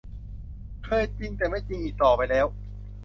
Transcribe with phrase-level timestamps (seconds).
[0.85, 2.45] เคยจริงแต่ไม่จริงอีกต่อไปแล้ว